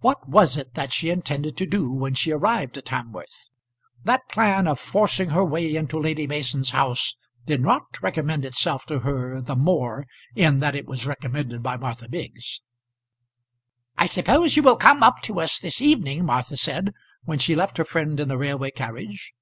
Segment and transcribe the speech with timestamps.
[0.00, 3.48] What was it that she intended to do when she arrived at Hamworth?
[4.04, 8.98] That plan of forcing her way into Lady Mason's house did not recommend itself to
[8.98, 10.04] her the more
[10.36, 12.60] in that it was recommended by Martha Biggs.
[13.96, 16.92] "I suppose you will come up to us this evening?" Martha said,
[17.24, 19.32] when she left her friend in the railway carriage.